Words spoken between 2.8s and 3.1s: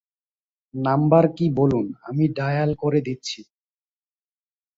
করে